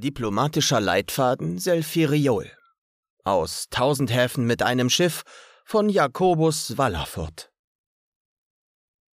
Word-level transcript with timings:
Diplomatischer 0.00 0.80
Leitfaden 0.80 1.58
Selfiriol 1.58 2.48
aus 3.24 3.66
Tausend 3.68 4.14
Häfen 4.14 4.46
mit 4.46 4.62
einem 4.62 4.90
Schiff 4.90 5.24
von 5.64 5.88
Jakobus 5.88 6.78
Wallerfurt. 6.78 7.50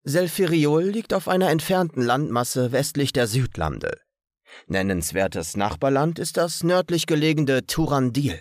Selfiriol 0.02 0.82
liegt 0.82 1.14
auf 1.14 1.28
einer 1.28 1.50
entfernten 1.50 2.02
Landmasse 2.02 2.72
westlich 2.72 3.12
der 3.12 3.28
Südlande. 3.28 4.00
Nennenswertes 4.66 5.56
Nachbarland 5.56 6.18
ist 6.18 6.36
das 6.36 6.64
nördlich 6.64 7.06
gelegene 7.06 7.64
Turandil. 7.64 8.40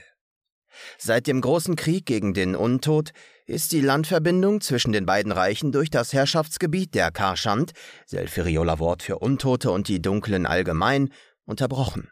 Seit 0.97 1.27
dem 1.27 1.41
großen 1.41 1.75
Krieg 1.75 2.07
gegen 2.07 2.33
den 2.33 2.55
Untod 2.55 3.11
ist 3.45 3.71
die 3.71 3.81
Landverbindung 3.81 4.61
zwischen 4.61 4.93
den 4.93 5.05
beiden 5.05 5.31
Reichen 5.31 5.71
durch 5.71 5.91
das 5.91 6.11
Herrschaftsgebiet 6.11 6.95
der 6.95 7.11
Karschand, 7.11 7.73
Selfirioler 8.07 8.79
Wort 8.79 9.03
für 9.03 9.19
Untote 9.19 9.69
und 9.69 9.87
die 9.87 10.01
Dunklen 10.01 10.47
allgemein, 10.47 11.13
unterbrochen. 11.45 12.09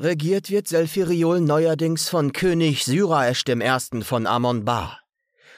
Regiert 0.00 0.48
wird 0.48 0.68
Selfiriol 0.68 1.40
neuerdings 1.40 2.08
von 2.08 2.32
König 2.32 2.84
Syraesch 2.84 3.42
I. 3.48 4.02
von 4.02 4.28
Amon-Ba. 4.28 5.00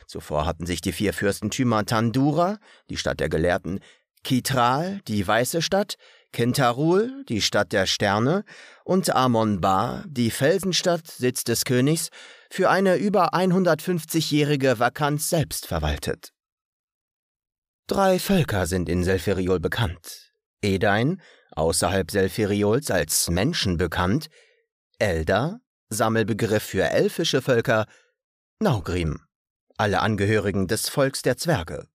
Zuvor 0.06 0.46
hatten 0.46 0.65
sich 0.65 0.80
die 0.80 0.92
vier 0.92 1.12
Fürstentümer 1.12 1.84
Tandura, 1.84 2.59
die 2.88 2.96
Stadt 2.96 3.20
der 3.20 3.29
Gelehrten, 3.29 3.80
Kitral, 4.24 5.02
die 5.09 5.27
Weiße 5.29 5.60
Stadt, 5.60 5.96
Kentarul, 6.32 7.23
die 7.29 7.42
Stadt 7.42 7.73
der 7.73 7.84
Sterne, 7.84 8.45
und 8.84 9.15
Amon-Ba, 9.15 10.05
die 10.09 10.30
Felsenstadt, 10.30 11.07
Sitz 11.07 11.45
des 11.45 11.66
Königs, 11.66 12.09
für 12.51 12.70
eine 12.70 12.96
über 12.96 13.34
150-jährige 13.34 14.79
Vakanz 14.79 15.29
selbst 15.29 15.66
verwaltet. 15.66 16.32
Drei 17.87 18.18
Völker 18.18 18.66
sind 18.66 18.88
in 18.88 19.04
Selferiol 19.04 19.60
bekannt. 19.60 20.32
Edain, 20.62 21.20
außerhalb 21.60 22.10
Selferiols 22.10 22.91
als 22.91 23.28
Menschen 23.28 23.77
bekannt, 23.77 24.28
Elder, 24.98 25.60
Sammelbegriff 25.91 26.62
für 26.62 26.85
elfische 26.85 27.43
Völker, 27.43 27.87
Naugrim, 28.60 29.21
alle 29.76 30.01
Angehörigen 30.01 30.66
des 30.66 30.88
Volks 30.88 31.23
der 31.23 31.37
Zwerge. 31.37 31.87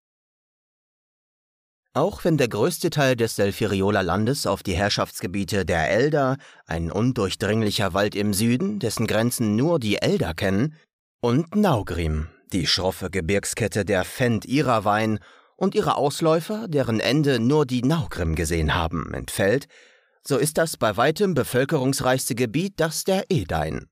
Auch 1.93 2.25
wenn 2.25 2.37
der 2.37 2.49
größte 2.49 2.89
Teil 2.89 3.15
des 3.15 3.37
Selferioler 3.37 4.03
Landes 4.03 4.45
auf 4.45 4.63
die 4.63 4.75
Herrschaftsgebiete 4.75 5.65
der 5.65 5.89
Elder, 5.89 6.37
ein 6.65 6.91
undurchdringlicher 6.91 7.93
Wald 7.93 8.15
im 8.15 8.33
Süden, 8.33 8.79
dessen 8.79 9.07
Grenzen 9.07 9.55
nur 9.55 9.79
die 9.79 9.97
Elder 10.01 10.33
kennen, 10.33 10.75
und 11.21 11.55
Naugrim, 11.55 12.27
die 12.51 12.67
schroffe 12.67 13.09
Gebirgskette 13.09 13.85
der 13.85 14.03
Fendt-Irawein 14.03 15.19
und 15.55 15.75
ihre 15.75 15.95
Ausläufer, 15.95 16.67
deren 16.67 16.99
Ende 16.99 17.39
nur 17.39 17.65
die 17.65 17.81
Naugrim 17.81 18.35
gesehen 18.35 18.75
haben, 18.75 19.13
entfällt, 19.13 19.67
so 20.23 20.37
ist 20.37 20.57
das 20.57 20.77
bei 20.77 20.97
weitem 20.97 21.33
bevölkerungsreichste 21.33 22.35
Gebiet 22.35 22.73
das 22.77 23.03
der 23.03 23.25
Edain. 23.29 23.87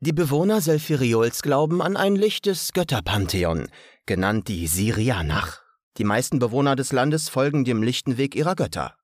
Die 0.00 0.12
Bewohner 0.12 0.60
Selfiriols 0.60 1.42
glauben 1.42 1.82
an 1.82 1.96
ein 1.96 2.16
lichtes 2.16 2.72
Götterpantheon, 2.72 3.68
genannt 4.06 4.48
die 4.48 4.66
Sirianach. 4.66 5.60
Die 5.98 6.04
meisten 6.04 6.38
Bewohner 6.38 6.76
des 6.76 6.92
Landes 6.92 7.28
folgen 7.28 7.64
dem 7.64 7.82
lichten 7.82 8.16
Weg 8.16 8.34
ihrer 8.34 8.54
Götter. 8.54 8.94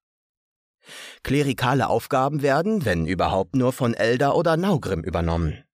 Klerikale 1.22 1.88
Aufgaben 1.88 2.42
werden, 2.42 2.84
wenn 2.84 3.06
überhaupt, 3.06 3.56
nur 3.56 3.72
von 3.72 3.92
Elder 3.92 4.36
oder 4.36 4.56
Naugrim 4.56 5.02
übernommen 5.02 5.65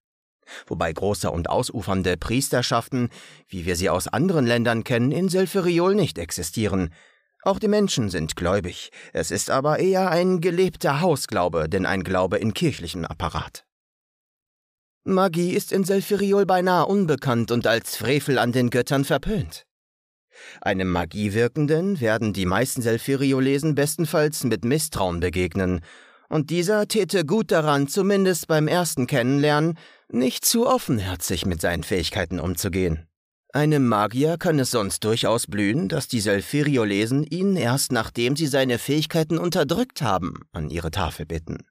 wobei 0.67 0.93
große 0.93 1.31
und 1.31 1.48
ausufernde 1.48 2.17
Priesterschaften, 2.17 3.11
wie 3.48 3.67
wir 3.67 3.77
sie 3.77 3.91
aus 3.91 4.09
anderen 4.09 4.47
Ländern 4.47 4.85
kennen, 4.85 5.12
in 5.12 5.29
Selferiol 5.29 5.95
nicht 5.95 6.19
existieren. 6.19 6.93
Auch 7.45 7.59
die 7.59 7.69
Menschen 7.69 8.09
sind 8.09 8.37
gläubig, 8.37 8.91
es 9.13 9.31
ist 9.31 9.51
aber 9.51 9.79
eher 9.79 10.11
ein 10.11 10.41
gelebter 10.41 11.01
Hausglaube, 11.01 11.69
denn 11.69 11.87
ein 11.87 12.05
Glaube 12.05 12.39
in 12.39 12.55
kirchlichem 12.55 13.05
Apparat. 13.05 13.65
Magie 15.05 15.51
ist 15.51 15.73
in 15.73 15.83
Selferiol 15.83 16.47
beinahe 16.47 16.87
unbekannt 16.87 17.51
und 17.51 17.67
als 17.67 17.97
Frevel 17.97 18.39
an 18.39 18.53
den 18.53 18.70
Göttern 18.70 19.05
verpönt. 19.05 19.67
Einem 20.61 20.91
Magiewirkenden 20.91 22.01
werden 22.01 22.33
die 22.33 22.47
meisten 22.47 22.83
Selferiolesen 22.83 23.74
bestenfalls 23.74 24.45
mit 24.45 24.64
Misstrauen 24.64 25.19
begegnen, 25.19 25.80
und 26.33 26.48
dieser 26.48 26.89
täte 26.89 27.27
gut 27.27 27.53
daran, 27.53 27.89
zumindest 27.89 28.47
beim 28.48 28.67
ersten 28.67 29.07
Kennenlernen, 29.07 29.79
nicht 30.09 30.47
zu 30.47 30.67
offenherzig 30.67 31.45
mit 31.45 31.61
seinen 31.61 31.83
Fähigkeiten 31.83 32.41
umzugehen. 32.41 33.07
Einem 33.53 33.87
Magier 33.87 34.39
kann 34.39 34.59
es 34.59 34.71
sonst 34.71 35.05
durchaus 35.05 35.47
blühen, 35.47 35.91
dass 35.91 36.09
die 36.09 36.21
Selfiriolesen 36.21 37.25
ihn 37.25 37.55
erst 37.55 37.92
nachdem 37.92 38.35
sie 38.35 38.47
seine 38.47 38.79
Fähigkeiten 38.79 39.37
unterdrückt 39.37 40.01
haben, 40.01 40.47
an 40.53 40.71
ihre 40.71 40.91
Tafel 40.91 41.27
bitten. 41.27 41.67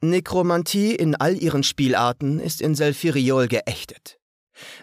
Nekromantie 0.00 0.94
in 0.94 1.14
all 1.14 1.36
ihren 1.36 1.62
Spielarten 1.62 2.40
ist 2.40 2.62
in 2.62 2.74
Selfiriol 2.74 3.48
geächtet. 3.48 4.18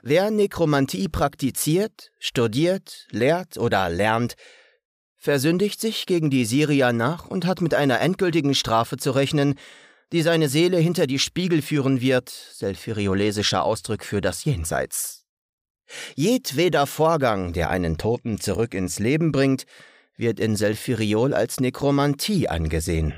Wer 0.03 0.29
Nekromantie 0.29 1.07
praktiziert, 1.07 2.11
studiert, 2.19 3.07
lehrt 3.09 3.57
oder 3.57 3.89
lernt, 3.89 4.35
versündigt 5.25 5.81
sich 5.81 6.05
gegen 6.05 6.29
die 6.29 6.45
Siria 6.45 6.93
nach 6.93 7.25
und 7.25 7.47
hat 7.47 7.59
mit 7.59 7.73
einer 7.73 7.99
endgültigen 7.99 8.53
Strafe 8.53 8.95
zu 8.95 9.09
rechnen, 9.09 9.55
die 10.11 10.21
seine 10.21 10.49
Seele 10.49 10.77
hinter 10.77 11.07
die 11.07 11.17
Spiegel 11.17 11.63
führen 11.63 11.99
wird, 11.99 12.29
selfiriolesischer 12.29 13.63
Ausdruck 13.63 14.03
für 14.03 14.21
das 14.21 14.45
Jenseits. 14.45 15.25
Jedweder 16.15 16.85
Vorgang, 16.85 17.53
der 17.53 17.71
einen 17.71 17.97
Toten 17.97 18.39
zurück 18.39 18.75
ins 18.75 18.99
Leben 18.99 19.31
bringt, 19.31 19.65
wird 20.15 20.39
in 20.39 20.55
Selfiriol 20.55 21.33
als 21.33 21.59
Nekromantie 21.59 22.47
angesehen. 22.47 23.15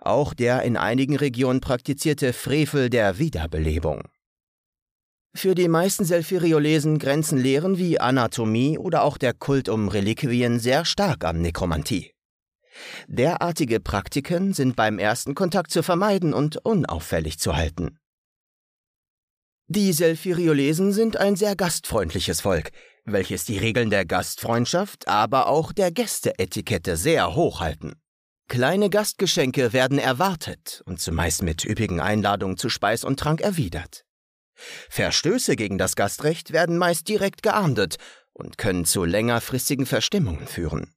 Auch 0.00 0.34
der 0.34 0.62
in 0.62 0.76
einigen 0.76 1.16
Regionen 1.16 1.62
praktizierte 1.62 2.34
Frevel 2.34 2.90
der 2.90 3.18
Wiederbelebung. 3.18 4.02
Für 5.34 5.54
die 5.54 5.68
meisten 5.68 6.04
Selfiriolesen 6.04 6.98
grenzen 6.98 7.38
Lehren 7.38 7.78
wie 7.78 7.98
Anatomie 7.98 8.78
oder 8.78 9.02
auch 9.02 9.16
der 9.16 9.32
Kult 9.32 9.68
um 9.68 9.88
Reliquien 9.88 10.60
sehr 10.60 10.84
stark 10.84 11.24
an 11.24 11.40
Nekromantie. 11.40 12.12
Derartige 13.06 13.80
Praktiken 13.80 14.52
sind 14.52 14.76
beim 14.76 14.98
ersten 14.98 15.34
Kontakt 15.34 15.70
zu 15.70 15.82
vermeiden 15.82 16.34
und 16.34 16.58
unauffällig 16.58 17.38
zu 17.38 17.56
halten. 17.56 17.98
Die 19.68 19.92
Selfiriolesen 19.92 20.92
sind 20.92 21.16
ein 21.16 21.36
sehr 21.36 21.56
gastfreundliches 21.56 22.42
Volk, 22.42 22.70
welches 23.04 23.46
die 23.46 23.58
Regeln 23.58 23.88
der 23.88 24.04
Gastfreundschaft, 24.04 25.08
aber 25.08 25.46
auch 25.46 25.72
der 25.72 25.90
Gästeetikette 25.90 26.96
sehr 26.96 27.34
hoch 27.34 27.60
halten. 27.60 27.94
Kleine 28.48 28.90
Gastgeschenke 28.90 29.72
werden 29.72 29.98
erwartet 29.98 30.82
und 30.84 31.00
zumeist 31.00 31.42
mit 31.42 31.64
üppigen 31.64 32.00
Einladungen 32.00 32.58
zu 32.58 32.68
Speis 32.68 33.02
und 33.02 33.18
Trank 33.18 33.40
erwidert. 33.40 34.04
Verstöße 34.88 35.56
gegen 35.56 35.78
das 35.78 35.96
Gastrecht 35.96 36.52
werden 36.52 36.78
meist 36.78 37.08
direkt 37.08 37.42
geahndet 37.42 37.96
und 38.32 38.58
können 38.58 38.84
zu 38.84 39.04
längerfristigen 39.04 39.86
Verstimmungen 39.86 40.46
führen. 40.46 40.94